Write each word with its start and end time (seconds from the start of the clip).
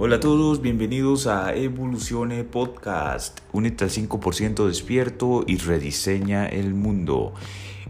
Hola 0.00 0.16
a 0.16 0.20
todos, 0.20 0.62
bienvenidos 0.62 1.26
a 1.26 1.56
Evolucione 1.56 2.44
Podcast. 2.44 3.40
Únete 3.52 3.82
al 3.82 3.90
5% 3.90 4.64
despierto 4.68 5.42
y 5.44 5.56
rediseña 5.56 6.46
el 6.46 6.72
mundo. 6.72 7.34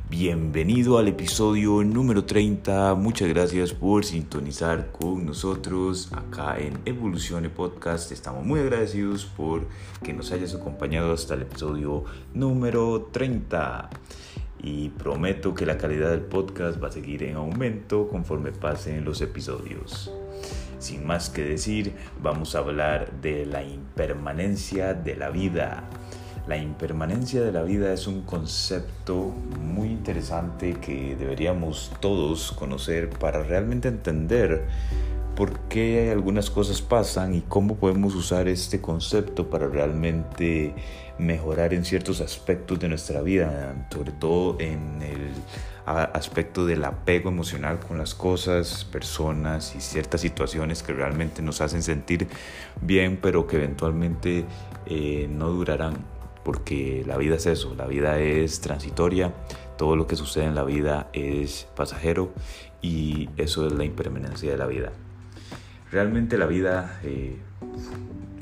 Bienvenido 0.09 0.97
al 0.97 1.09
episodio 1.09 1.85
número 1.85 2.25
30. 2.25 2.95
Muchas 2.95 3.29
gracias 3.29 3.75
por 3.75 4.07
sintonizar 4.07 4.91
con 4.91 5.27
nosotros 5.27 6.11
acá 6.15 6.57
en 6.59 6.79
Evolucione 6.87 7.51
Podcast. 7.51 8.11
Estamos 8.11 8.43
muy 8.43 8.61
agradecidos 8.61 9.27
por 9.27 9.67
que 10.03 10.15
nos 10.15 10.33
hayas 10.33 10.55
acompañado 10.55 11.13
hasta 11.13 11.35
el 11.35 11.43
episodio 11.43 12.05
número 12.33 13.11
30 13.13 13.91
y 14.63 14.89
prometo 14.89 15.55
que 15.55 15.67
la 15.67 15.77
calidad 15.77 16.13
del 16.13 16.23
podcast 16.23 16.83
va 16.83 16.89
a 16.89 16.93
seguir 16.93 17.23
en 17.25 17.37
aumento 17.37 18.09
conforme 18.09 18.53
pasen 18.53 19.05
los 19.05 19.21
episodios. 19.21 20.11
Sin 20.79 21.07
más 21.07 21.31
que 21.31 21.43
decir, 21.43 21.95
vamos 22.23 22.55
a 22.55 22.59
hablar 22.59 23.11
de 23.21 23.47
la 23.47 23.65
impermanencia 23.65 24.95
de 24.95 25.17
la 25.17 25.31
vida. 25.31 25.85
La 26.47 26.57
impermanencia 26.57 27.43
de 27.43 27.53
la 27.53 27.63
vida 27.63 27.93
es 27.93 28.07
un 28.07 28.23
concepto 28.23 29.35
muy 29.61 29.89
interesante 29.89 30.75
que 30.75 31.15
deberíamos 31.17 31.93
todos 32.01 32.53
conocer 32.53 33.11
para 33.11 33.43
realmente 33.43 33.89
entender 33.89 34.67
por 35.39 35.57
qué 35.69 36.11
algunas 36.11 36.51
cosas 36.51 36.83
pasan 36.83 37.33
y 37.33 37.43
cómo 37.43 37.77
podemos 37.77 38.17
usar 38.17 38.49
este 38.49 38.81
concepto 38.81 39.49
para 39.49 39.69
realmente 39.69 40.75
mejorar 41.17 41.73
en 41.75 41.85
ciertos 41.85 42.21
aspectos 42.21 42.81
de 42.81 42.89
nuestra 42.89 43.23
vida, 43.23 43.87
sobre 43.93 44.11
todo 44.11 44.57
en 44.59 45.01
el 45.01 45.31
aspecto 45.87 46.67
del 46.67 46.85
apego 46.85 47.29
emocional 47.29 47.79
con 47.79 47.99
las 47.99 48.17
cosas, 48.17 48.85
personas 48.85 49.77
y 49.77 49.81
ciertas 49.81 50.23
situaciones 50.23 50.83
que 50.83 50.93
realmente 50.93 51.41
nos 51.41 51.61
hacen 51.61 51.85
sentir 51.85 52.27
bien, 52.81 53.17
pero 53.23 53.47
que 53.47 53.59
eventualmente 53.59 54.45
eh, 54.87 55.29
no 55.31 55.51
durarán, 55.51 55.99
porque 56.43 57.05
la 57.07 57.17
vida 57.17 57.37
es 57.37 57.47
eso, 57.47 57.77
la 57.77 57.87
vida 57.87 58.19
es 58.19 58.61
transitoria, 58.61 59.33
todo 59.77 59.95
lo 59.95 60.09
que 60.09 60.17
sucede 60.17 60.47
en 60.47 60.57
la 60.57 60.65
vida 60.65 61.11
es 61.13 61.69
pasajero 61.77 62.33
y 62.83 63.29
eso 63.37 63.69
es 63.69 63.73
la 63.73 63.85
impermanencia 63.85 64.51
de 64.51 64.59
la 64.59 64.67
vida. 64.67 64.91
Realmente 65.91 66.37
la 66.37 66.47
vida, 66.47 67.01
eh, 67.03 67.37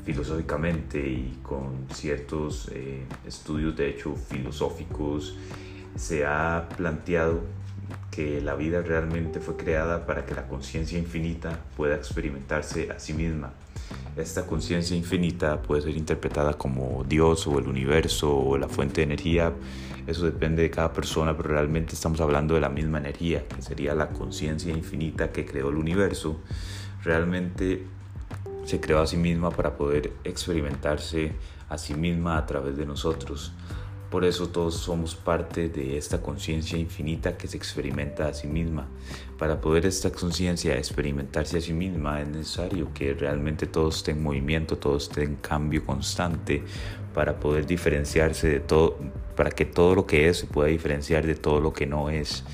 filosóficamente 0.03 0.99
y 0.99 1.39
con 1.41 1.87
ciertos 1.93 2.69
eh, 2.73 3.05
estudios 3.25 3.75
de 3.77 3.89
hecho 3.89 4.15
filosóficos, 4.15 5.37
se 5.95 6.25
ha 6.25 6.67
planteado 6.75 7.41
que 8.11 8.41
la 8.41 8.55
vida 8.55 8.81
realmente 8.81 9.39
fue 9.39 9.55
creada 9.55 10.05
para 10.05 10.25
que 10.25 10.35
la 10.35 10.47
conciencia 10.47 10.97
infinita 10.99 11.59
pueda 11.77 11.95
experimentarse 11.95 12.91
a 12.91 12.99
sí 12.99 13.13
misma. 13.13 13.53
Esta 14.17 14.45
conciencia 14.45 14.97
infinita 14.97 15.61
puede 15.61 15.83
ser 15.83 15.95
interpretada 15.95 16.53
como 16.53 17.05
Dios 17.07 17.47
o 17.47 17.59
el 17.59 17.67
universo 17.67 18.35
o 18.35 18.57
la 18.57 18.67
fuente 18.67 19.01
de 19.01 19.03
energía. 19.03 19.53
Eso 20.05 20.25
depende 20.25 20.63
de 20.63 20.71
cada 20.71 20.91
persona, 20.91 21.37
pero 21.37 21.49
realmente 21.49 21.93
estamos 21.93 22.19
hablando 22.19 22.55
de 22.55 22.61
la 22.61 22.69
misma 22.69 22.97
energía, 22.97 23.47
que 23.47 23.61
sería 23.61 23.93
la 23.93 24.09
conciencia 24.09 24.73
infinita 24.73 25.31
que 25.31 25.45
creó 25.45 25.69
el 25.69 25.75
universo 25.75 26.41
realmente 27.03 27.85
se 28.65 28.79
creó 28.79 28.99
a 28.99 29.07
sí 29.07 29.17
misma 29.17 29.49
para 29.51 29.77
poder 29.77 30.11
experimentarse 30.23 31.33
a 31.69 31.77
sí 31.77 31.93
misma 31.93 32.37
a 32.37 32.45
través 32.45 32.77
de 32.77 32.85
nosotros. 32.85 33.53
Por 34.09 34.23
eso 34.23 34.47
todos 34.47 34.75
somos 34.75 35.15
parte 35.15 35.67
de 35.67 35.97
esta 35.97 36.21
conciencia 36.21 36.77
infinita 36.77 37.37
que 37.37 37.47
se 37.47 37.57
experimenta 37.57 38.27
a 38.27 38.33
sí 38.33 38.47
misma. 38.47 38.87
Para 39.37 39.59
poder 39.59 39.85
esta 39.85 40.11
conciencia 40.11 40.77
experimentarse 40.77 41.57
a 41.57 41.61
sí 41.61 41.73
misma 41.73 42.21
es 42.21 42.29
necesario 42.29 42.93
que 42.93 43.13
realmente 43.13 43.67
todo 43.67 43.89
esté 43.89 44.11
en 44.11 44.23
movimiento, 44.23 44.77
todo 44.77 44.95
esté 44.95 45.23
en 45.23 45.35
cambio 45.35 45.85
constante 45.85 46.63
para 47.13 47.37
poder 47.37 47.65
diferenciarse 47.65 48.47
de 48.47 48.59
todo, 48.61 48.97
para 49.35 49.51
que 49.51 49.65
todo 49.65 49.95
lo 49.95 50.05
que 50.05 50.29
es 50.29 50.37
se 50.37 50.45
pueda 50.45 50.69
diferenciar 50.69 51.25
de 51.25 51.35
todo 51.35 51.59
lo 51.59 51.73
que 51.73 51.85
no 51.85 52.09
es. 52.09 52.45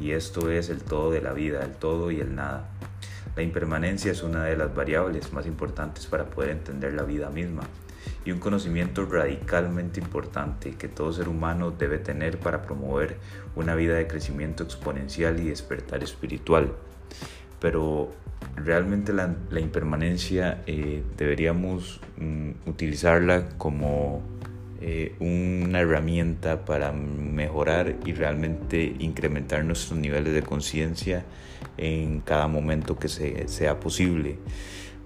Y 0.00 0.10
esto 0.10 0.50
es 0.50 0.68
el 0.68 0.82
todo 0.82 1.12
de 1.12 1.20
la 1.20 1.32
vida, 1.32 1.62
el 1.62 1.72
todo 1.72 2.10
y 2.10 2.18
el 2.18 2.34
nada. 2.34 2.70
La 3.38 3.44
impermanencia 3.44 4.10
es 4.10 4.24
una 4.24 4.42
de 4.46 4.56
las 4.56 4.74
variables 4.74 5.32
más 5.32 5.46
importantes 5.46 6.06
para 6.06 6.24
poder 6.24 6.50
entender 6.50 6.94
la 6.94 7.04
vida 7.04 7.30
misma 7.30 7.62
y 8.24 8.32
un 8.32 8.40
conocimiento 8.40 9.06
radicalmente 9.06 10.00
importante 10.00 10.72
que 10.72 10.88
todo 10.88 11.12
ser 11.12 11.28
humano 11.28 11.70
debe 11.70 11.98
tener 11.98 12.40
para 12.40 12.62
promover 12.62 13.16
una 13.54 13.76
vida 13.76 13.94
de 13.94 14.08
crecimiento 14.08 14.64
exponencial 14.64 15.38
y 15.38 15.50
despertar 15.50 16.02
espiritual. 16.02 16.72
Pero 17.60 18.10
realmente 18.56 19.12
la, 19.12 19.32
impermanencia 19.60 20.64
eh, 20.66 21.04
deberíamos 21.16 22.00
mm, 22.16 22.50
utilizarla 22.66 23.50
como 23.50 24.20
eh, 24.80 25.14
una 25.18 25.80
herramienta 25.80 26.64
para 26.64 26.92
mejorar 26.92 27.96
y 28.04 28.12
realmente 28.12 28.94
incrementar 29.00 29.64
nuestros 29.64 29.98
niveles 29.98 30.32
de 30.32 30.42
conciencia 30.42 31.24
en 31.76 32.20
cada 32.20 32.46
momento 32.46 32.96
que 32.96 33.08
sea 33.08 33.80
posible. 33.80 34.38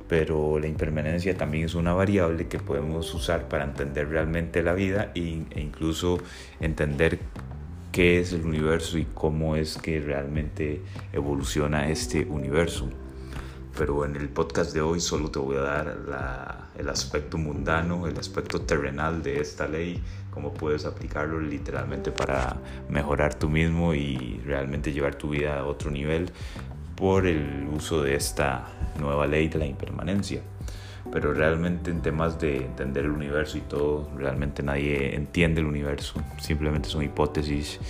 Pero 0.08 0.58
la 0.58 0.66
impermanencia 0.66 1.36
también 1.36 1.64
es 1.64 1.74
una 1.74 1.94
variable 1.94 2.48
que 2.48 2.58
podemos 2.58 3.14
usar 3.14 3.48
para 3.48 3.64
entender 3.64 4.08
realmente 4.08 4.62
la 4.62 4.74
vida 4.74 5.10
e 5.14 5.42
incluso 5.56 6.18
entender 6.60 7.18
qué 7.92 8.20
es 8.20 8.32
el 8.32 8.44
universo 8.44 8.98
y 8.98 9.06
cómo 9.14 9.56
es 9.56 9.78
que 9.78 10.00
realmente 10.00 10.82
evoluciona 11.12 11.88
este 11.88 12.24
universo 12.24 12.90
pero 13.76 14.04
en 14.04 14.16
el 14.16 14.28
podcast 14.28 14.74
de 14.74 14.80
hoy 14.80 15.00
solo 15.00 15.30
te 15.30 15.38
voy 15.38 15.56
a 15.56 15.60
dar 15.60 16.68
el 16.76 16.88
aspecto 16.88 17.38
mundano, 17.38 18.06
el 18.06 18.18
aspecto 18.18 18.60
terrenal 18.62 19.22
de 19.22 19.40
esta 19.40 19.66
ley, 19.66 20.02
cómo 20.30 20.52
puedes 20.52 20.84
aplicarlo 20.84 21.40
literalmente 21.40 22.10
para 22.10 22.56
mejorar 22.88 23.34
tú 23.34 23.48
mismo 23.48 23.94
y 23.94 24.40
realmente 24.44 24.92
llevar 24.92 25.14
tu 25.14 25.30
vida 25.30 25.60
a 25.60 25.64
otro 25.64 25.90
nivel 25.90 26.30
por 26.96 27.26
el 27.26 27.68
uso 27.74 28.02
de 28.02 28.14
esta 28.14 28.68
nueva 28.98 29.26
ley 29.26 29.48
de 29.48 29.58
la 29.58 29.66
impermanencia. 29.66 30.42
Pero 31.10 31.34
realmente 31.34 31.90
en 31.90 32.00
temas 32.00 32.38
de 32.38 32.58
entender 32.58 33.04
el 33.04 33.10
universo 33.10 33.58
y 33.58 33.62
todo, 33.62 34.08
realmente 34.16 34.62
nadie 34.62 35.14
entiende 35.16 35.60
el 35.60 35.66
universo, 35.66 36.22
simplemente 36.38 36.88
son 36.88 37.02
hipótesis, 37.02 37.80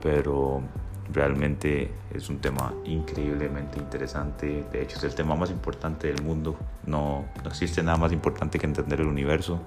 pero 0.00 0.62
Realmente 1.12 1.90
es 2.14 2.30
un 2.30 2.38
tema 2.38 2.72
increíblemente 2.84 3.78
interesante. 3.78 4.64
De 4.72 4.82
hecho, 4.82 4.96
es 4.96 5.04
el 5.04 5.14
tema 5.14 5.36
más 5.36 5.50
importante 5.50 6.06
del 6.06 6.22
mundo. 6.22 6.56
No, 6.86 7.26
no 7.42 7.50
existe 7.50 7.82
nada 7.82 7.98
más 7.98 8.12
importante 8.12 8.58
que 8.58 8.66
entender 8.66 9.00
el 9.00 9.08
universo. 9.08 9.60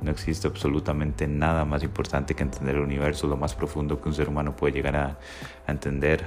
No 0.00 0.12
existe 0.12 0.46
absolutamente 0.46 1.26
nada 1.26 1.64
más 1.64 1.82
importante 1.82 2.34
que 2.34 2.44
entender 2.44 2.76
el 2.76 2.82
universo, 2.82 3.26
lo 3.26 3.36
más 3.36 3.56
profundo 3.56 4.00
que 4.00 4.08
un 4.08 4.14
ser 4.14 4.28
humano 4.28 4.54
puede 4.54 4.72
llegar 4.72 4.94
a, 4.94 5.18
a 5.66 5.72
entender. 5.72 6.24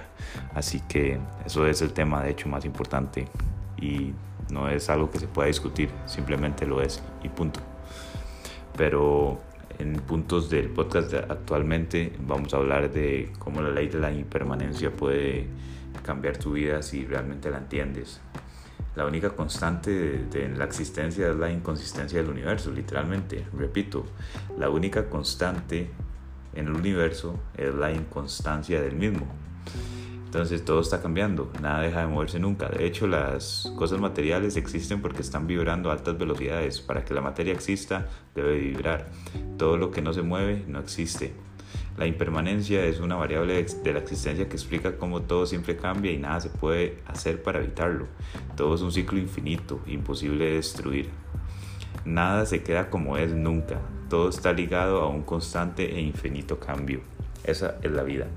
Así 0.53 0.81
que 0.81 1.18
eso 1.45 1.66
es 1.66 1.81
el 1.81 1.94
tema, 1.94 2.22
de 2.22 2.31
hecho, 2.31 2.50
más 2.50 2.66
importante. 2.66 3.28
Y 3.78 4.13
no 4.51 4.68
es 4.68 4.89
algo 4.89 5.09
que 5.09 5.19
se 5.19 5.28
pueda 5.28 5.47
discutir, 5.47 5.89
simplemente 6.06 6.66
lo 6.66 6.81
es 6.81 7.01
y 7.23 7.29
punto. 7.29 7.62
Pero 8.75 9.39
en 9.81 9.94
puntos 9.96 10.50
del 10.50 10.69
podcast 10.69 11.14
actualmente 11.14 12.14
vamos 12.19 12.53
a 12.53 12.58
hablar 12.58 12.92
de 12.92 13.34
cómo 13.40 13.62
la 13.62 13.72
ley 13.72 13.88
de 13.90 14.00
la 14.00 14.12
impermanencia 14.12 14.92
puede 14.92 15.47
cambiar 16.03 16.38
tu 16.38 16.53
vida 16.53 16.81
si 16.84 17.06
realmente 17.06 17.50
la 17.50 17.58
entiendes. 17.58 18.22
La 18.96 19.06
única 19.06 19.31
constante 19.31 19.92
de, 19.92 20.50
la 20.50 20.66
existencia 20.66 21.30
es 21.30 21.36
la 21.36 21.50
inconsistencia 21.50 22.22
del 22.22 22.30
universo, 22.30 22.72
literalmente. 22.72 23.47
Repito, 23.58 24.06
la 24.58 24.69
única 24.69 25.09
constante 25.09 25.90
en 26.53 26.68
el 26.68 26.74
universo 26.74 27.40
es 27.58 27.74
la 27.74 27.92
inconstancia 27.92 28.81
del 28.81 28.96
mismo. 28.96 29.25
Entonces 30.31 30.64
todo 30.64 30.80
está 30.80 31.02
cambiando, 31.02 31.51
nada 31.62 31.81
deja 31.81 32.00
de 32.00 32.07
moverse 32.07 32.39
nunca. 32.39 32.69
De 32.69 32.86
hecho, 32.86 33.06
las 33.06 33.69
cosas 33.75 34.00
materiales 34.00 34.56
existen 34.56 35.01
porque 35.01 35.22
están 35.22 35.45
vibrando 35.45 35.89
a 35.89 35.94
altas 35.94 36.18
velocidades. 36.18 36.80
Para 36.80 37.04
que 37.04 37.13
la 37.13 37.19
materia 37.19 37.51
exista, 37.51 38.07
debe 38.33 38.57
vibrar. 38.57 39.10
Todo 39.57 39.75
lo 39.75 39.92
que 39.92 40.01
no 40.01 40.13
se 40.13 40.22
mueve 40.22 40.63
no 40.69 40.80
existe. 40.80 41.33
La 41.98 42.07
impermanencia 42.07 42.86
es 42.86 43.01
una 43.01 43.18
variable 43.18 43.62
de 43.62 43.92
la 43.92 44.00
existencia 44.00 44.48
que 44.48 44.54
explica 44.54 44.95
cómo 44.95 45.22
todo 45.22 45.45
siempre 45.45 45.75
cambia 45.75 46.13
y 46.13 46.18
nada 46.18 46.39
se 46.39 46.50
puede 46.50 47.00
hacer 47.07 47.44
para 47.44 47.60
evitarlo. 47.60 48.07
Todo 48.56 48.75
es 48.75 48.81
un 48.81 48.94
ciclo 48.94 49.19
infinito, 49.19 49.81
imposible 49.86 50.45
de 50.45 50.54
destruir. 50.54 51.10
Nada 52.06 52.45
se 52.45 52.63
queda 52.63 52.89
como 52.89 53.18
es 53.18 53.33
nunca. 53.33 53.81
Todo 54.10 54.30
está 54.30 54.54
ligado 54.54 55.01
a 55.01 55.10
un 55.10 55.24
constante 55.24 55.94
e 55.94 56.00
infinito 56.00 56.57
cambio. 56.57 57.01
Esa 57.44 57.75
es 57.83 57.92
la 57.92 58.04
vida. 58.04 58.28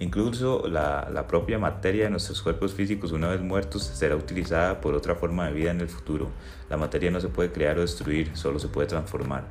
Incluso 0.00 0.68
la, 0.68 1.26
propia 1.26 1.58
materia 1.58 2.04
de 2.04 2.10
nuestros 2.10 2.40
cuerpos 2.40 2.72
físicos, 2.72 3.10
una 3.10 3.28
vez 3.28 3.40
muertos, 3.40 3.82
será 3.82 4.14
utilizada 4.14 4.80
por 4.80 4.94
otra 4.94 5.16
forma 5.16 5.46
de 5.46 5.54
vida 5.54 5.72
en 5.72 5.80
el 5.80 5.88
futuro. 5.88 6.30
La 6.70 6.76
materia 6.76 7.10
no 7.10 7.20
se 7.20 7.28
puede 7.28 7.50
crear 7.50 7.78
o 7.78 7.80
destruir, 7.80 8.30
solo 8.36 8.60
se 8.60 8.68
puede 8.68 8.86
transformar. 8.86 9.44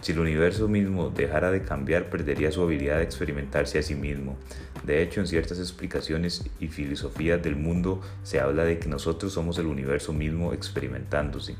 Si 0.00 0.12
el 0.12 0.20
universo 0.20 0.68
mismo 0.68 1.10
dejara 1.10 1.50
de 1.50 1.62
cambiar, 1.62 2.08
perdería 2.08 2.50
su 2.50 2.62
habilidad 2.62 2.96
de 2.96 3.04
experimentarse 3.04 3.78
a 3.78 3.82
sí 3.82 3.94
mismo. 3.94 4.36
De 4.84 5.02
hecho, 5.02 5.20
en 5.20 5.26
ciertas 5.26 5.58
explicaciones 5.58 6.44
y 6.58 6.68
filosofías 6.68 7.42
del 7.42 7.56
mundo 7.56 8.00
se 8.22 8.40
habla 8.40 8.64
de 8.64 8.78
que 8.78 8.88
nosotros 8.88 9.34
somos 9.34 9.58
el 9.58 9.66
universo 9.66 10.14
mismo 10.14 10.54
experimentándose. 10.54 11.56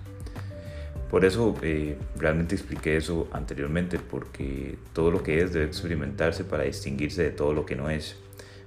Por 1.12 1.26
eso 1.26 1.54
eh, 1.60 1.98
realmente 2.16 2.54
expliqué 2.54 2.96
eso 2.96 3.28
anteriormente, 3.32 3.98
porque 3.98 4.78
todo 4.94 5.10
lo 5.10 5.22
que 5.22 5.42
es 5.42 5.52
debe 5.52 5.66
experimentarse 5.66 6.42
para 6.42 6.64
distinguirse 6.64 7.22
de 7.22 7.30
todo 7.30 7.52
lo 7.52 7.66
que 7.66 7.76
no 7.76 7.90
es. 7.90 8.16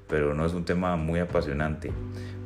Pero 0.08 0.36
no 0.36 0.46
es 0.46 0.54
un 0.54 0.64
tema 0.64 0.96
muy 0.96 1.20
apasionante, 1.20 1.92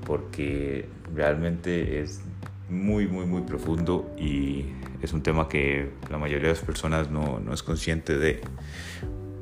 porque 0.06 0.88
realmente 1.14 2.00
es 2.00 2.22
muy, 2.70 3.10
muy, 3.10 3.26
muy 3.26 3.42
profundo 3.42 4.10
y 4.18 4.68
es 5.02 5.12
un 5.12 5.22
tema 5.22 5.50
que 5.50 5.92
la 6.10 6.18
mayoría 6.18 6.48
de 6.48 6.54
las 6.54 6.64
personas 6.64 7.12
no, 7.12 7.42
no 7.42 7.54
es 7.54 7.62
consciente 7.62 8.18
de. 8.18 8.40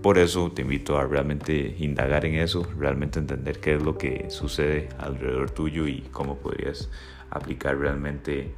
Por 0.02 0.18
eso 0.18 0.52
te 0.52 0.64
invito 0.64 0.98
a 0.98 1.06
realmente 1.06 1.76
indagar 1.78 2.26
en 2.26 2.34
eso, 2.34 2.68
realmente 2.80 3.20
entender 3.20 3.60
qué 3.60 3.76
es 3.76 3.84
lo 3.84 3.96
que 4.00 4.32
sucede 4.32 4.90
alrededor 4.98 5.52
tuyo 5.52 5.88
y 5.88 6.02
cómo 6.12 6.38
podrías 6.40 6.90
aplicar 7.30 7.78
realmente 7.78 8.56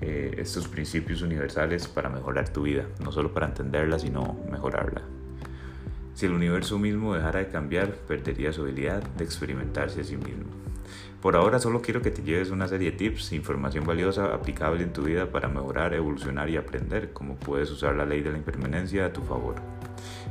eh, 0.00 0.36
estos 0.38 0.68
principios 0.68 1.22
universales 1.22 1.88
para 1.88 2.08
mejorar 2.08 2.48
tu 2.50 2.62
vida, 2.62 2.84
no 3.02 3.12
solo 3.12 3.32
para 3.34 3.46
entenderla, 3.46 3.98
sino 3.98 4.36
mejorarla. 4.50 5.02
Si 6.14 6.26
el 6.26 6.32
universo 6.32 6.78
mismo 6.78 7.14
dejara 7.14 7.40
de 7.40 7.48
cambiar, 7.48 7.92
perdería 7.92 8.52
su 8.52 8.62
habilidad 8.62 9.02
de 9.02 9.24
experimentarse 9.24 10.00
a 10.00 10.04
sí 10.04 10.16
mismo. 10.16 10.46
Por 11.20 11.34
ahora 11.34 11.58
solo 11.58 11.82
quiero 11.82 12.00
que 12.00 12.12
te 12.12 12.22
lleves 12.22 12.50
una 12.50 12.68
serie 12.68 12.92
de 12.92 12.96
tips, 12.96 13.32
información 13.32 13.84
valiosa 13.84 14.34
aplicable 14.34 14.84
en 14.84 14.92
tu 14.92 15.02
vida 15.02 15.30
para 15.32 15.48
mejorar, 15.48 15.92
evolucionar 15.94 16.48
y 16.48 16.56
aprender 16.56 17.12
cómo 17.12 17.34
puedes 17.34 17.70
usar 17.70 17.96
la 17.96 18.04
ley 18.04 18.20
de 18.20 18.30
la 18.30 18.38
impermanencia 18.38 19.06
a 19.06 19.12
tu 19.12 19.22
favor. 19.22 19.56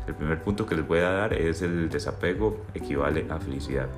El 0.07 0.15
primer 0.15 0.41
punto 0.41 0.65
que 0.65 0.75
les 0.75 0.87
voy 0.87 0.99
a 0.99 1.11
dar 1.11 1.33
es 1.33 1.61
el 1.61 1.89
desapego 1.89 2.65
equivale 2.73 3.25
a 3.29 3.37
felicidad. 3.37 3.89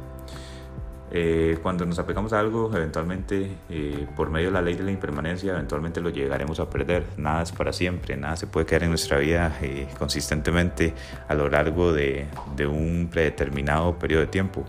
Eh, 1.12 1.58
cuando 1.64 1.86
nos 1.86 1.98
apegamos 1.98 2.34
a 2.34 2.40
algo, 2.40 2.72
eventualmente, 2.76 3.58
eh, 3.70 4.08
por 4.16 4.30
medio 4.30 4.48
de 4.48 4.54
la 4.54 4.62
ley 4.62 4.76
de 4.76 4.84
la 4.84 4.92
impermanencia, 4.92 5.54
eventualmente 5.54 6.02
lo 6.02 6.10
llegaremos 6.10 6.60
a 6.60 6.70
perder. 6.70 7.04
Nada 7.18 7.42
es 7.42 7.52
para 7.52 7.74
siempre, 7.74 8.16
nada 8.16 8.36
se 8.36 8.48
puede 8.48 8.66
quedar 8.66 8.84
en 8.84 8.90
nuestra 8.90 9.18
vida 9.18 9.58
eh, 9.62 9.88
consistentemente 9.98 10.94
a 11.28 11.34
lo 11.34 11.50
largo 11.50 11.94
de, 11.94 12.28
de, 12.56 12.68
un 12.68 13.10
predeterminado 13.12 13.98
periodo 13.98 14.22
de 14.22 14.28
tiempo. 14.28 14.66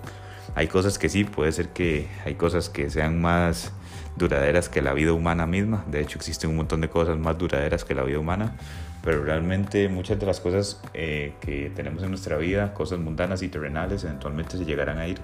Hay 0.55 0.67
cosas 0.67 0.99
que 0.99 1.09
sí, 1.09 1.25
puede 1.25 1.53
ser 1.53 1.69
que 1.69 2.09
hay 2.25 2.35
cosas 2.35 2.71
que 2.71 2.89
sean 2.91 3.21
más 3.21 3.73
duraderas 4.17 4.69
que 4.69 4.83
la 4.83 4.93
vida 4.93 5.13
humana 5.13 5.47
misma. 5.47 5.85
De 5.91 6.01
hecho, 6.01 6.19
existen 6.19 6.51
un 6.51 6.57
montón 6.57 6.81
de 6.81 6.89
cosas 6.89 7.19
más 7.19 7.39
duraderas 7.39 7.85
que 7.85 7.95
la 7.95 8.03
vida 8.03 8.19
humana 8.19 8.57
pero 9.03 9.25
realmente 9.25 9.89
muchas 9.89 10.19
de 10.21 10.27
las 10.27 10.41
cosas 10.41 10.81
eh, 10.93 11.33
que 11.41 11.71
tenemos 11.75 12.03
en 12.03 12.11
nuestra 12.11 12.37
vida, 12.37 12.75
cosas 12.75 12.99
mundanas 12.99 13.43
y 13.43 13.49
terrenales, 13.49 14.05
eventualmente 14.05 14.59
se 14.59 14.65
llegarán 14.65 14.99
a 14.99 15.07
ir, 15.07 15.19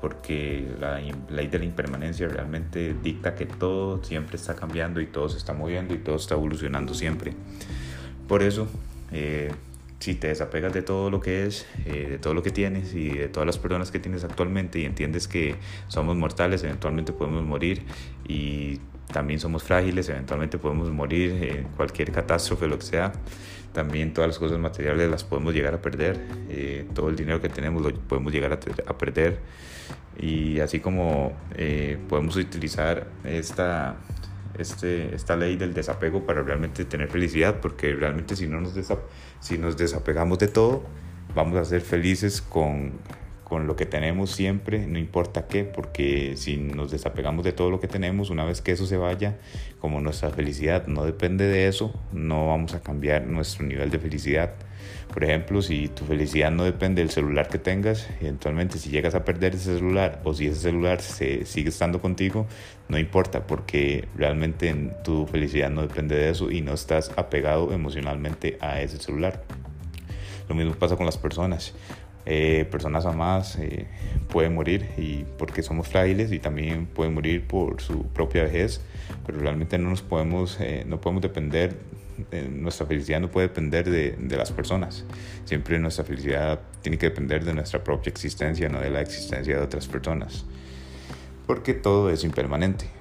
porque 0.00 0.66
la 0.78 1.00
ley 1.28 1.48
de 1.48 1.58
la 1.58 1.64
impermanencia 1.64 2.28
realmente 2.28 2.94
dicta 3.02 3.34
que 3.34 3.46
todo 3.46 4.02
siempre 4.04 4.36
está 4.36 4.54
cambiando 4.54 5.00
y 5.00 5.06
todo 5.06 5.28
se 5.28 5.38
está 5.38 5.52
moviendo 5.52 5.94
y 5.94 5.98
todo 5.98 6.16
está 6.16 6.34
evolucionando 6.34 6.94
siempre. 6.94 7.32
Por 8.28 8.42
eso, 8.42 8.68
eh, 9.10 9.52
si 9.98 10.14
te 10.14 10.28
desapegas 10.28 10.72
de 10.72 10.82
todo 10.82 11.10
lo 11.10 11.20
que 11.20 11.46
es, 11.46 11.66
eh, 11.86 12.06
de 12.10 12.18
todo 12.18 12.34
lo 12.34 12.42
que 12.42 12.50
tienes 12.50 12.94
y 12.94 13.08
de 13.10 13.28
todas 13.28 13.46
las 13.46 13.58
personas 13.58 13.90
que 13.90 13.98
tienes 13.98 14.24
actualmente 14.24 14.78
y 14.78 14.84
entiendes 14.84 15.26
que 15.26 15.56
somos 15.88 16.16
mortales, 16.16 16.62
eventualmente 16.62 17.12
podemos 17.12 17.44
morir 17.44 17.82
y 18.28 18.80
también 19.12 19.40
somos 19.40 19.62
frágiles, 19.62 20.08
eventualmente 20.08 20.58
podemos 20.58 20.90
morir 20.90 21.30
en 21.42 21.64
cualquier 21.76 22.12
catástrofe, 22.12 22.66
lo 22.66 22.78
que 22.78 22.84
sea. 22.84 23.12
También 23.72 24.14
todas 24.14 24.28
las 24.28 24.38
cosas 24.38 24.58
materiales 24.58 25.10
las 25.10 25.22
podemos 25.22 25.54
llegar 25.54 25.74
a 25.74 25.82
perder, 25.82 26.18
eh, 26.48 26.86
todo 26.94 27.08
el 27.08 27.16
dinero 27.16 27.40
que 27.40 27.48
tenemos 27.48 27.82
lo 27.82 27.94
podemos 27.94 28.32
llegar 28.32 28.52
a, 28.52 28.98
perder. 28.98 29.38
Y 30.18 30.60
así 30.60 30.80
como 30.80 31.34
eh, 31.54 31.98
podemos 32.08 32.36
utilizar 32.36 33.06
esta, 33.22 33.96
este, 34.58 35.14
esta 35.14 35.36
ley 35.36 35.56
del 35.56 35.74
desapego 35.74 36.24
para 36.24 36.42
realmente 36.42 36.84
tener 36.84 37.08
felicidad, 37.08 37.60
porque 37.60 37.94
realmente 37.94 38.36
si, 38.36 38.46
no 38.46 38.60
nos, 38.60 38.74
si 39.40 39.58
nos 39.58 39.76
desapegamos 39.76 40.38
de 40.38 40.48
todo, 40.48 40.82
vamos 41.34 41.58
a 41.58 41.64
ser 41.64 41.80
felices 41.80 42.40
con 42.40 42.92
con 43.46 43.68
lo 43.68 43.76
que 43.76 43.86
tenemos 43.86 44.32
siempre, 44.32 44.88
no 44.88 44.98
importa 44.98 45.46
qué, 45.46 45.62
porque 45.62 46.32
si 46.36 46.56
nos 46.56 46.90
desapegamos 46.90 47.44
de 47.44 47.52
todo 47.52 47.70
lo 47.70 47.78
que 47.78 47.86
tenemos, 47.86 48.28
una 48.30 48.44
vez 48.44 48.60
que 48.60 48.72
eso 48.72 48.86
se 48.86 48.96
vaya, 48.96 49.38
como 49.78 50.00
nuestra 50.00 50.30
felicidad 50.30 50.88
no 50.88 51.04
depende 51.04 51.46
de 51.46 51.68
eso, 51.68 51.94
no 52.12 52.48
vamos 52.48 52.74
a 52.74 52.80
cambiar 52.80 53.24
nuestro 53.28 53.64
nivel 53.64 53.88
de 53.90 54.00
felicidad. 54.00 54.54
Por 55.14 55.22
ejemplo, 55.22 55.62
si 55.62 55.86
tu 55.86 56.04
felicidad 56.04 56.50
no 56.50 56.64
depende 56.64 57.02
del 57.02 57.10
celular 57.12 57.46
que 57.48 57.58
tengas, 57.58 58.08
eventualmente 58.20 58.78
si 58.78 58.90
llegas 58.90 59.14
a 59.14 59.24
perder 59.24 59.54
ese 59.54 59.76
celular 59.76 60.20
o 60.24 60.34
si 60.34 60.48
ese 60.48 60.62
celular 60.62 61.00
se 61.00 61.44
sigue 61.44 61.68
estando 61.68 62.00
contigo, 62.00 62.48
no 62.88 62.98
importa 62.98 63.46
porque 63.46 64.08
realmente 64.16 64.74
tu 65.04 65.24
felicidad 65.28 65.70
no 65.70 65.82
depende 65.82 66.16
de 66.16 66.30
eso 66.30 66.50
y 66.50 66.62
no 66.62 66.74
estás 66.74 67.12
apegado 67.16 67.72
emocionalmente 67.72 68.58
a 68.60 68.80
ese 68.80 68.96
celular. 68.96 69.44
Lo 70.48 70.54
mismo 70.54 70.74
pasa 70.74 70.96
con 70.96 71.06
las 71.06 71.18
personas. 71.18 71.74
Eh, 72.28 72.66
personas 72.68 73.06
amadas 73.06 73.56
eh, 73.60 73.86
pueden 74.28 74.52
morir 74.52 74.84
y 74.96 75.24
porque 75.38 75.62
somos 75.62 75.86
frágiles 75.86 76.32
y 76.32 76.40
también 76.40 76.86
pueden 76.86 77.14
morir 77.14 77.46
por 77.46 77.80
su 77.80 78.04
propia 78.08 78.42
vejez, 78.42 78.80
pero 79.24 79.38
realmente 79.38 79.78
no 79.78 79.90
nos 79.90 80.02
podemos, 80.02 80.58
eh, 80.60 80.84
no 80.88 81.00
podemos 81.00 81.22
depender, 81.22 81.76
nuestra 82.50 82.84
felicidad 82.86 83.20
no 83.20 83.30
puede 83.30 83.46
depender 83.46 83.88
de, 83.88 84.12
de, 84.18 84.36
las 84.36 84.50
personas, 84.50 85.04
siempre 85.44 85.78
nuestra 85.78 86.02
felicidad 86.02 86.60
tiene 86.82 86.98
que 86.98 87.10
depender 87.10 87.44
de 87.44 87.54
nuestra 87.54 87.84
propia 87.84 88.10
existencia, 88.10 88.68
no 88.70 88.80
de 88.80 88.90
la 88.90 89.02
existencia 89.02 89.54
de 89.54 89.62
otras 89.62 89.86
personas, 89.86 90.44
porque 91.46 91.74
todo 91.74 92.10
es 92.10 92.24
impermanente. 92.24 92.95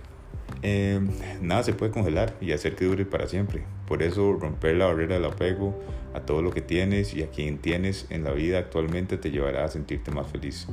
Nada 1.41 1.63
se 1.63 1.73
puede 1.73 1.91
congelar 1.91 2.35
y 2.41 2.51
hacer 2.51 2.75
que 2.75 2.85
dure 2.85 3.05
para 3.05 3.27
siempre. 3.27 3.63
Por 3.87 4.01
eso 4.01 4.33
romper 4.33 4.75
la 4.75 4.87
barrera 4.87 5.15
del 5.15 5.25
apego 5.25 5.79
a 6.13 6.21
todo 6.21 6.41
lo 6.41 6.51
que 6.51 6.61
tienes 6.61 7.13
y 7.13 7.23
a 7.23 7.27
quien 7.27 7.57
tienes 7.57 8.07
en 8.09 8.23
la 8.23 8.31
vida 8.31 8.59
actualmente 8.59 9.17
te 9.17 9.31
llevará 9.31 9.65
a 9.65 9.69
sentirte 9.69 10.11
más 10.11 10.27
feliz. 10.27 10.67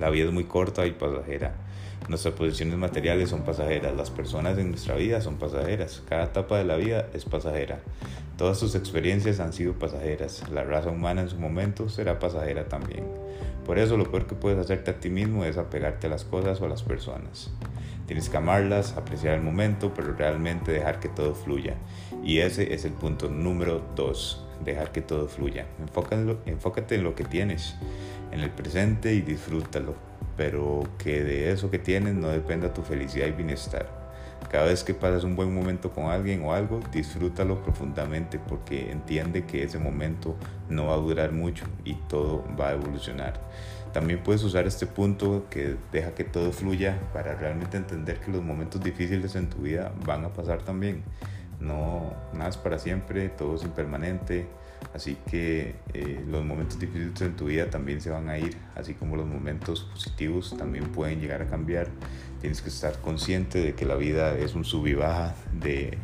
La 0.00 0.10
vida 0.10 0.26
es 0.26 0.32
muy 0.32 0.44
corta 0.44 0.86
y 0.86 0.92
pasajera. 0.92 1.54
Nuestras 2.08 2.34
posiciones 2.34 2.78
materiales 2.78 3.28
son 3.28 3.42
pasajeras, 3.42 3.94
las 3.94 4.10
personas 4.10 4.56
en 4.56 4.70
nuestra 4.70 4.94
vida 4.94 5.20
son 5.20 5.36
pasajeras, 5.36 6.02
cada 6.08 6.24
etapa 6.24 6.56
de 6.56 6.64
la 6.64 6.76
vida 6.76 7.08
es 7.12 7.24
pasajera. 7.24 7.80
Todas 8.38 8.60
tus 8.60 8.74
experiencias 8.74 9.40
han 9.40 9.52
sido 9.52 9.74
pasajeras, 9.74 10.48
la 10.50 10.64
raza 10.64 10.90
humana 10.90 11.20
en 11.22 11.28
su 11.28 11.38
momento 11.38 11.88
será 11.88 12.18
pasajera 12.18 12.68
también. 12.68 13.04
Por 13.66 13.78
eso 13.78 13.98
lo 13.98 14.10
peor 14.10 14.26
que 14.26 14.34
puedes 14.34 14.58
hacerte 14.58 14.92
a 14.92 15.00
ti 15.00 15.10
mismo 15.10 15.44
es 15.44 15.58
apegarte 15.58 16.06
a 16.06 16.10
las 16.10 16.24
cosas 16.24 16.60
o 16.62 16.64
a 16.64 16.68
las 16.68 16.82
personas. 16.82 17.50
Tienes 18.08 18.30
que 18.30 18.38
amarlas, 18.38 18.96
apreciar 18.96 19.34
el 19.34 19.42
momento, 19.42 19.92
pero 19.94 20.14
realmente 20.14 20.72
dejar 20.72 20.98
que 20.98 21.10
todo 21.10 21.34
fluya. 21.34 21.74
Y 22.24 22.38
ese 22.38 22.72
es 22.72 22.86
el 22.86 22.92
punto 22.92 23.28
número 23.28 23.84
dos, 23.94 24.46
dejar 24.64 24.92
que 24.92 25.02
todo 25.02 25.28
fluya. 25.28 25.66
enfócate 26.46 26.94
en 26.94 27.04
lo 27.04 27.14
que 27.14 27.24
tienes, 27.24 27.76
en 28.32 28.40
el 28.40 28.48
presente 28.48 29.12
y 29.12 29.20
disfrútalo, 29.20 29.94
pero 30.38 30.84
que 30.96 31.22
de 31.22 31.52
eso 31.52 31.70
que 31.70 31.78
tienes 31.78 32.14
no 32.14 32.28
dependa 32.28 32.72
tu 32.72 32.80
felicidad 32.80 33.26
y 33.26 33.32
bienestar. 33.32 33.97
Cada 34.50 34.64
vez 34.64 34.82
que 34.82 34.94
pasas 34.94 35.24
un 35.24 35.36
buen 35.36 35.54
momento 35.54 35.90
con 35.90 36.06
alguien 36.06 36.42
o 36.42 36.54
algo, 36.54 36.80
disfrútalo 36.90 37.62
profundamente 37.62 38.38
porque 38.38 38.90
entiende 38.90 39.44
que 39.44 39.62
ese 39.62 39.78
momento 39.78 40.36
no 40.70 40.86
va 40.86 40.94
a 40.94 40.98
durar 40.98 41.32
mucho 41.32 41.66
y 41.84 41.94
todo 42.08 42.44
va 42.58 42.68
a 42.68 42.72
evolucionar. 42.72 43.34
También 43.92 44.22
puedes 44.22 44.42
usar 44.42 44.66
este 44.66 44.86
punto 44.86 45.46
que 45.50 45.76
deja 45.92 46.14
que 46.14 46.24
todo 46.24 46.52
fluya 46.52 46.98
para 47.12 47.34
realmente 47.34 47.76
entender 47.76 48.20
que 48.20 48.30
los 48.30 48.42
momentos 48.42 48.82
difíciles 48.82 49.34
en 49.34 49.50
tu 49.50 49.58
vida 49.58 49.92
van 50.06 50.24
a 50.24 50.32
pasar 50.32 50.62
también. 50.62 51.02
No, 51.60 52.12
nada 52.32 52.50
es 52.50 52.56
para 52.56 52.78
siempre, 52.78 53.28
todo 53.28 53.56
es 53.56 53.64
impermanente, 53.64 54.46
así 54.94 55.16
que 55.30 55.74
eh, 55.94 56.24
los 56.28 56.44
momentos 56.44 56.78
difíciles 56.78 57.20
en 57.20 57.36
tu 57.36 57.46
vida 57.46 57.70
también 57.70 58.00
se 58.00 58.10
van 58.10 58.28
a 58.28 58.38
ir, 58.38 58.56
así 58.74 58.94
como 58.94 59.16
los 59.16 59.26
momentos 59.26 59.82
positivos 59.92 60.56
también 60.56 60.84
pueden 60.86 61.20
llegar 61.20 61.42
a 61.42 61.46
cambiar. 61.46 61.88
Tienes 62.40 62.62
que 62.62 62.68
estar 62.68 63.00
consciente 63.00 63.60
de 63.60 63.74
que 63.74 63.84
la 63.84 63.96
vida 63.96 64.36
es 64.36 64.54
un 64.54 64.64
sub 64.64 64.86
y 64.86 64.94
baja 64.94 65.34
de 65.52 65.98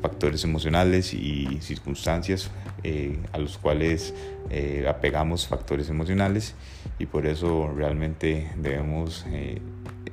factores 0.00 0.42
emocionales 0.44 1.14
y 1.14 1.58
circunstancias 1.60 2.50
eh, 2.82 3.18
a 3.32 3.38
los 3.38 3.58
cuales 3.58 4.12
eh, 4.50 4.86
apegamos 4.88 5.46
factores 5.46 5.88
emocionales 5.88 6.54
y 6.98 7.06
por 7.06 7.26
eso 7.26 7.72
realmente 7.74 8.50
debemos 8.56 9.24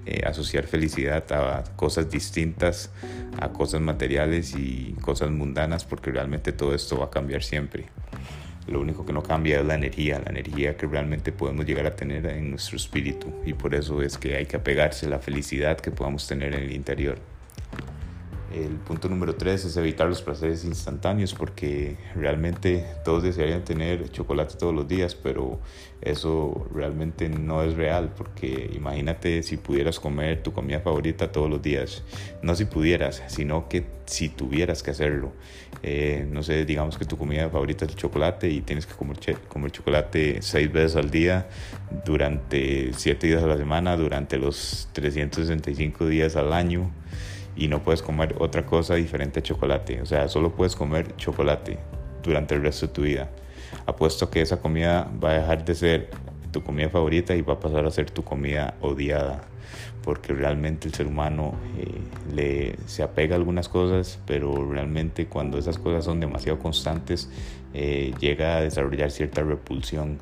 eh, 0.10 0.24
asociar 0.26 0.66
felicidad 0.66 1.32
a 1.32 1.64
cosas 1.76 2.10
distintas, 2.10 2.90
a 3.40 3.50
cosas 3.50 3.80
materiales 3.80 4.56
y 4.56 4.96
cosas 5.02 5.30
mundanas 5.30 5.86
porque 5.86 6.10
realmente 6.10 6.52
todo 6.52 6.74
esto 6.74 6.98
va 6.98 7.06
a 7.06 7.10
cambiar 7.12 7.44
siempre. 7.44 7.86
Lo 8.68 8.82
único 8.82 9.06
que 9.06 9.14
no 9.14 9.22
cambia 9.22 9.60
es 9.60 9.66
la 9.68 9.76
energía, 9.76 10.20
la 10.20 10.32
energía 10.32 10.76
que 10.76 10.88
realmente 10.88 11.32
podemos 11.32 11.64
llegar 11.64 11.86
a 11.86 11.96
tener 11.96 12.26
en 12.26 12.50
nuestro 12.50 12.78
espíritu 12.78 13.32
y 13.46 13.54
por 13.54 13.76
eso 13.76 14.02
es 14.02 14.18
que 14.18 14.36
hay 14.36 14.48
que 14.48 14.58
apegarse 14.58 15.06
a 15.06 15.10
la 15.10 15.20
felicidad 15.20 15.78
que 15.78 15.92
podamos 15.92 16.28
tener 16.28 16.56
en 16.56 16.64
el 16.64 16.72
interior. 16.72 17.20
El 18.54 18.78
punto 18.78 19.10
número 19.10 19.36
tres 19.36 19.64
es 19.66 19.78
evitar 19.78 20.08
los 20.08 20.24
placeres 20.24 20.66
instantáneos 20.66 21.36
porque 21.36 21.98
realmente 22.16 22.84
todos 23.06 23.22
desearían 23.22 23.64
tener 23.64 24.10
chocolate 24.10 24.56
todos 24.58 24.74
los 24.74 24.88
días, 24.88 25.14
pero 25.14 25.60
eso 26.02 26.68
realmente 26.74 27.30
no 27.30 27.62
es 27.62 27.76
real 27.76 28.12
porque 28.18 28.72
imagínate 28.74 29.44
si 29.44 29.58
pudieras 29.58 30.00
comer 30.00 30.42
tu 30.42 30.52
comida 30.52 30.80
favorita 30.80 31.32
todos 31.32 31.48
los 31.48 31.62
días. 31.62 32.04
No 32.42 32.56
si 32.56 32.66
pudieras, 32.66 33.22
sino 33.28 33.70
que 33.70 33.86
si 34.06 34.30
tuvieras 34.30 34.82
que 34.82 34.92
hacerlo. 34.92 35.32
Eh, 35.84 36.28
no 36.32 36.42
sé, 36.42 36.66
digamos 36.66 36.98
que 36.98 37.06
tu 37.06 37.18
comida 37.18 37.50
favorita 37.50 37.86
es 37.86 37.92
el 37.92 37.98
chocolate 37.98 38.50
y 38.50 38.62
tienes 38.62 38.88
que 38.88 38.96
comer, 38.96 39.18
comer 39.48 39.72
chocolate 39.72 40.42
seis 40.42 40.72
veces 40.72 40.96
al 40.96 41.12
día 41.12 41.48
durante 42.04 42.94
siete 42.94 43.28
días 43.28 43.44
a 43.44 43.48
la 43.48 43.58
semana, 43.58 43.96
durante 43.96 44.38
los 44.38 44.90
365 44.94 46.08
días 46.08 46.36
al 46.36 46.52
año 46.52 46.90
y 47.56 47.68
no 47.68 47.84
puedes 47.84 48.02
comer 48.02 48.36
otra 48.40 48.66
cosa 48.66 48.96
diferente 48.96 49.40
a 49.40 49.44
chocolate. 49.44 50.02
O 50.02 50.06
sea, 50.06 50.28
solo 50.28 50.52
puedes 50.56 50.76
comer 50.76 51.16
chocolate 51.18 51.78
durante 52.24 52.56
el 52.56 52.62
resto 52.62 52.88
de 52.88 52.94
tu 52.94 53.02
vida. 53.04 53.30
Apuesto 53.86 54.30
que 54.30 54.42
esa 54.42 54.62
comida 54.62 55.10
va 55.24 55.32
a 55.32 55.34
dejar 55.34 55.66
de 55.66 55.76
ser 55.76 56.10
tu 56.52 56.64
comida 56.64 56.90
favorita 56.90 57.36
y 57.36 57.42
va 57.42 57.54
a 57.54 57.60
pasar 57.60 57.86
a 57.86 57.92
ser 57.92 58.10
tu 58.12 58.24
comida 58.24 58.76
odiada. 58.82 59.42
Porque 60.04 60.34
realmente 60.34 60.88
el 60.88 60.94
ser 60.94 61.08
humano 61.08 61.54
eh, 61.78 62.34
le, 62.34 62.76
se 62.88 63.04
apega 63.04 63.36
a 63.36 63.38
algunas 63.38 63.70
cosas, 63.70 64.20
pero 64.26 64.70
realmente 64.70 65.28
cuando 65.28 65.58
esas 65.58 65.78
cosas 65.78 66.06
son 66.06 66.20
demasiado 66.20 66.58
constantes, 66.58 67.30
eh, 67.74 68.14
llega 68.20 68.58
a 68.58 68.62
desarrollar 68.62 69.12
cierta 69.12 69.44
repulsión. 69.44 70.20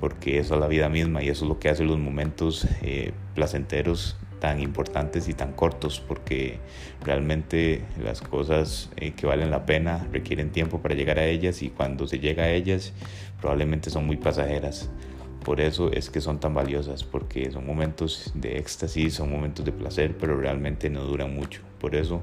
Porque 0.00 0.38
eso 0.38 0.54
es 0.54 0.60
la 0.60 0.68
vida 0.68 0.88
misma 0.88 1.22
y 1.22 1.28
eso 1.28 1.44
es 1.44 1.48
lo 1.48 1.58
que 1.58 1.68
hace 1.68 1.84
los 1.84 1.98
momentos 1.98 2.66
eh, 2.82 3.12
placenteros 3.34 4.16
tan 4.40 4.60
importantes 4.60 5.28
y 5.28 5.34
tan 5.34 5.52
cortos 5.52 6.00
porque 6.00 6.58
realmente 7.04 7.84
las 8.02 8.20
cosas 8.20 8.90
eh, 8.96 9.12
que 9.12 9.26
valen 9.26 9.50
la 9.50 9.66
pena 9.66 10.06
requieren 10.12 10.50
tiempo 10.50 10.80
para 10.80 10.94
llegar 10.94 11.18
a 11.18 11.26
ellas 11.26 11.62
y 11.62 11.70
cuando 11.70 12.06
se 12.06 12.18
llega 12.18 12.44
a 12.44 12.50
ellas 12.50 12.92
probablemente 13.40 13.90
son 13.90 14.06
muy 14.06 14.16
pasajeras. 14.16 14.90
Por 15.48 15.62
eso 15.62 15.90
es 15.90 16.10
que 16.10 16.20
son 16.20 16.40
tan 16.40 16.52
valiosas, 16.52 17.04
porque 17.04 17.50
son 17.50 17.64
momentos 17.64 18.32
de 18.34 18.58
éxtasis, 18.58 19.14
son 19.14 19.30
momentos 19.30 19.64
de 19.64 19.72
placer, 19.72 20.14
pero 20.20 20.38
realmente 20.38 20.90
no 20.90 21.04
duran 21.04 21.34
mucho. 21.34 21.62
Por 21.80 21.96
eso, 21.96 22.20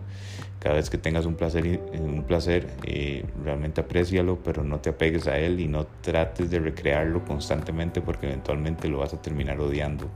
cada 0.60 0.76
vez 0.76 0.92
que 0.92 1.00
tengas 1.00 1.26
un 1.26 1.34
placer, 1.34 1.82
un 2.00 2.22
placer 2.22 2.68
eh, 2.84 3.26
realmente 3.44 3.82
aprecialo, 3.82 4.38
pero 4.44 4.64
no 4.64 4.80
te 4.80 4.92
apegues 4.92 5.26
a 5.26 5.40
él 5.40 5.60
y 5.60 5.68
no 5.68 5.88
trates 6.02 6.52
de 6.52 6.60
recrearlo 6.60 7.26
constantemente, 7.26 8.00
porque 8.00 8.28
eventualmente 8.28 8.88
lo 8.90 9.00
vas 9.00 9.16
a 9.16 9.22
terminar 9.24 9.60
odiando. 9.60 10.08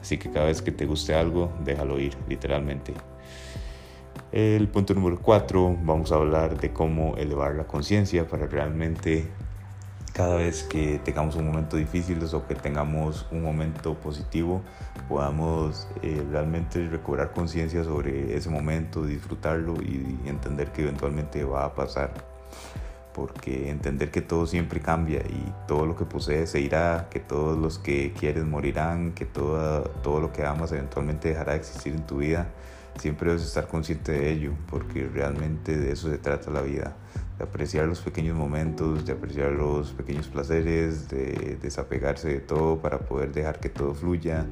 Así 0.00 0.16
que 0.16 0.30
cada 0.30 0.46
vez 0.46 0.62
que 0.62 0.70
te 0.70 0.86
guste 0.86 1.16
algo, 1.16 1.52
déjalo 1.64 1.98
ir, 1.98 2.14
literalmente. 2.28 2.94
El 4.30 4.68
punto 4.68 4.94
número 4.94 5.18
4, 5.20 5.78
vamos 5.82 6.12
a 6.12 6.14
hablar 6.14 6.60
de 6.60 6.72
cómo 6.72 7.16
elevar 7.16 7.56
la 7.56 7.64
conciencia 7.64 8.24
para 8.28 8.46
realmente 8.46 9.26
cada 10.12 10.36
vez 10.36 10.62
que 10.62 11.00
tengamos 11.02 11.36
un 11.36 11.46
momento 11.46 11.76
difícil 11.76 12.22
o 12.32 12.46
que 12.46 12.54
tengamos 12.54 13.26
un 13.30 13.42
momento 13.42 13.94
positivo, 13.94 14.62
podamos 15.08 15.88
eh, 16.02 16.22
realmente 16.30 16.86
recobrar 16.88 17.32
conciencia 17.32 17.82
sobre 17.82 18.36
ese 18.36 18.50
momento, 18.50 19.04
disfrutarlo 19.04 19.74
y 19.82 20.18
entender 20.26 20.70
que 20.72 20.82
eventualmente 20.82 21.44
va 21.44 21.64
a 21.64 21.74
pasar. 21.74 22.12
Porque 23.14 23.70
entender 23.70 24.10
que 24.10 24.22
todo 24.22 24.46
siempre 24.46 24.80
cambia 24.80 25.20
y 25.20 25.52
todo 25.66 25.84
lo 25.86 25.96
que 25.96 26.04
posees 26.04 26.50
se 26.50 26.60
irá, 26.60 27.08
que 27.10 27.20
todos 27.20 27.58
los 27.58 27.78
que 27.78 28.12
quieres 28.18 28.44
morirán, 28.44 29.12
que 29.12 29.26
todo, 29.26 29.82
todo 30.02 30.20
lo 30.20 30.32
que 30.32 30.44
amas 30.44 30.72
eventualmente 30.72 31.28
dejará 31.28 31.52
de 31.52 31.58
existir 31.58 31.94
en 31.94 32.06
tu 32.06 32.18
vida, 32.18 32.48
siempre 32.98 33.28
debes 33.30 33.44
estar 33.44 33.66
consciente 33.66 34.12
de 34.12 34.30
ello, 34.30 34.52
porque 34.70 35.08
realmente 35.12 35.76
de 35.76 35.92
eso 35.92 36.10
se 36.10 36.18
trata 36.18 36.50
la 36.50 36.62
vida 36.62 36.96
apreciar 37.42 37.86
los 37.86 38.00
pequeños 38.00 38.36
momentos, 38.36 39.04
de 39.04 39.12
apreciar 39.12 39.50
los 39.52 39.90
pequeños 39.92 40.28
placeres, 40.28 41.08
de 41.08 41.58
desapegarse 41.60 42.28
de 42.28 42.40
todo 42.40 42.78
para 42.78 43.00
poder 43.00 43.32
dejar 43.32 43.58
que 43.58 43.68
todo 43.68 43.94
fluya. 43.94 44.46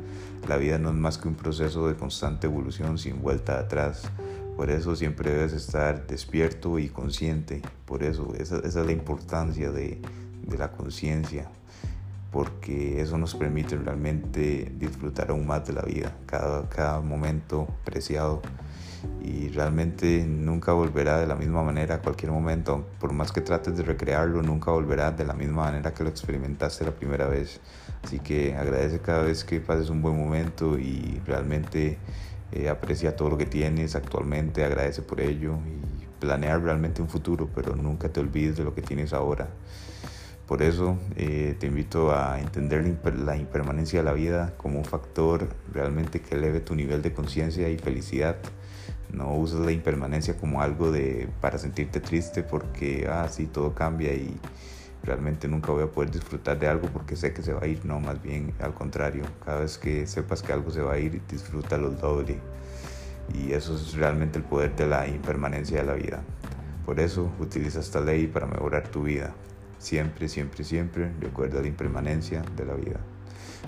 La 0.49 0.56
vida 0.56 0.78
no 0.78 0.90
es 0.90 0.97
más 0.97 1.16
que 1.16 1.28
un 1.28 1.35
proceso 1.35 1.87
de 1.88 1.94
constante 1.94 2.47
evolución 2.47 2.99
sin 2.99 3.23
vuelta 3.23 3.59
atrás. 3.59 4.11
Por 4.56 4.70
eso 4.70 4.97
siempre 4.97 5.30
debes 5.30 5.52
estar 5.52 6.06
despierto 6.06 6.78
y 6.78 6.88
consciente. 6.88 7.62
Por 7.87 8.02
eso 8.02 8.35
esa, 8.38 8.59
es 8.59 8.75
la 8.75 8.92
importancia 8.92 9.70
de, 9.70 10.00
de 10.42 10.59
la 10.59 10.73
conciencia. 10.73 11.49
Porque 12.32 13.00
eso 13.00 13.18
nos 13.18 13.35
permite 13.35 13.76
realmente 13.76 14.73
disfrutar 14.76 15.30
aún 15.30 15.47
más 15.47 15.66
de 15.66 15.73
la 15.73 15.82
vida. 15.82 16.16
Cada, 16.26 16.68
cada 16.68 17.00
momento 17.00 17.66
preciado 17.85 18.42
y 19.23 19.49
realmente 19.49 20.25
nunca 20.26 20.73
volverá 20.73 21.19
de 21.19 21.26
la 21.26 21.35
misma 21.35 21.62
manera 21.62 21.97
a 21.97 22.02
cualquier 22.02 22.33
momento. 22.33 22.87
Por 22.99 23.12
más 23.12 23.33
que 23.33 23.40
trates 23.40 23.76
de 23.76 23.83
recrearlo, 23.83 24.42
nunca 24.42 24.71
volverá 24.71 25.11
de 25.12 25.25
la 25.25 25.35
misma 25.35 25.64
manera 25.64 25.92
que 25.92 26.04
lo 26.04 26.11
experimentaste 26.11 26.85
la 26.85 26.92
primera 26.92 27.26
vez. 27.26 27.61
Así 28.02 28.19
que 28.19 28.54
agradece 28.57 29.00
cada 29.00 29.23
vez 29.23 29.45
que 29.45 29.61
pases 29.61 29.90
un 29.90 30.02
buen 30.02 30.16
momento 30.16 30.78
y 30.78 31.21
realmente 31.26 31.99
eh, 32.52 32.69
aprecia 32.69 33.14
todo 33.14 33.30
lo 33.30 33.38
que 33.38 33.47
tienes 33.47 33.95
actualmente, 33.95 34.64
agradece 34.64 35.02
por 35.02 35.21
ello 35.21 35.59
y 35.66 36.07
planea 36.19 36.59
realmente 36.59 37.00
un 37.02 37.09
futuro, 37.09 37.49
pero 37.54 37.76
nunca 37.76 38.09
te 38.09 38.21
olvides 38.21 38.57
de 38.57 38.64
lo 38.64 38.75
que 38.75 38.83
tienes 38.83 39.12
ahora. 39.12 39.49
Por 40.47 40.62
eso 40.62 40.99
eh, 41.14 41.54
te 41.61 41.69
invito 41.69 42.12
a 42.12 42.40
entender 42.40 42.85
la 43.16 43.37
impermanencia 43.37 44.00
de 44.00 44.04
la 44.04 44.12
vida 44.12 44.54
como 44.57 44.78
un 44.78 44.85
factor 44.85 45.47
realmente 45.73 46.21
que 46.21 46.35
eleve 46.35 46.59
tu 46.59 46.75
nivel 46.75 47.02
de 47.02 47.12
conciencia 47.12 47.69
y 47.69 47.78
felicidad 47.78 48.37
no 49.12 49.34
uses 49.34 49.60
la 49.60 49.72
impermanencia 49.72 50.36
como 50.36 50.62
algo 50.62 50.90
de 50.90 51.28
para 51.40 51.58
sentirte 51.58 52.00
triste 52.00 52.42
porque 52.42 53.06
ah 53.08 53.28
todo 53.52 53.74
cambia 53.74 54.14
y 54.14 54.38
realmente 55.02 55.48
nunca 55.48 55.72
voy 55.72 55.82
a 55.82 55.86
poder 55.86 56.10
disfrutar 56.10 56.58
de 56.58 56.68
algo 56.68 56.88
porque 56.88 57.16
sé 57.16 57.32
que 57.32 57.42
se 57.42 57.52
va 57.52 57.62
a 57.62 57.66
ir, 57.66 57.84
no, 57.84 58.00
más 58.00 58.22
bien 58.22 58.52
al 58.60 58.74
contrario, 58.74 59.24
cada 59.44 59.60
vez 59.60 59.78
que 59.78 60.06
sepas 60.06 60.42
que 60.42 60.52
algo 60.52 60.70
se 60.70 60.82
va 60.82 60.94
a 60.94 60.98
ir, 60.98 61.22
disfrútalo 61.28 61.90
doble. 61.90 62.38
Y 63.34 63.52
eso 63.52 63.76
es 63.76 63.94
realmente 63.94 64.38
el 64.38 64.44
poder 64.44 64.74
de 64.76 64.86
la 64.86 65.06
impermanencia 65.06 65.80
de 65.80 65.86
la 65.86 65.94
vida. 65.94 66.22
Por 66.84 66.98
eso 66.98 67.30
utiliza 67.38 67.80
esta 67.80 68.00
ley 68.00 68.26
para 68.26 68.46
mejorar 68.46 68.88
tu 68.88 69.04
vida. 69.04 69.32
Siempre, 69.78 70.28
siempre, 70.28 70.64
siempre 70.64 71.12
recuerda 71.20 71.60
la 71.60 71.68
impermanencia 71.68 72.42
de 72.56 72.64
la 72.64 72.74
vida. 72.74 73.00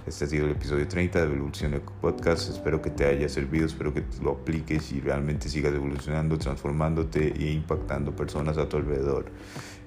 Este 0.06 0.24
ha 0.24 0.28
sido 0.28 0.46
el 0.46 0.52
episodio 0.52 0.88
30 0.88 1.20
de 1.20 1.24
Evolución 1.26 1.80
Podcast. 2.00 2.50
Espero 2.50 2.82
que 2.82 2.90
te 2.90 3.04
haya 3.04 3.28
servido, 3.28 3.66
espero 3.66 3.94
que 3.94 4.02
lo 4.20 4.32
apliques 4.32 4.90
y 4.92 5.00
realmente 5.00 5.48
sigas 5.48 5.72
evolucionando, 5.72 6.38
transformándote 6.38 7.32
e 7.32 7.52
impactando 7.52 8.14
personas 8.14 8.58
a 8.58 8.68
tu 8.68 8.78
alrededor. 8.78 9.26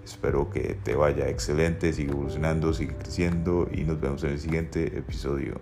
Espero 0.04 0.50
que 0.50 0.78
te 0.84 0.96
vaya 0.96 1.28
excelente, 1.28 1.92
sigue 1.92 2.12
evolucionando, 2.12 2.74
sigue 2.74 2.96
creciendo 2.96 3.68
y 3.72 3.84
nos 3.84 4.00
vemos 4.00 4.24
en 4.24 4.32
el 4.32 4.40
siguiente 4.40 4.98
episodio. 4.98 5.60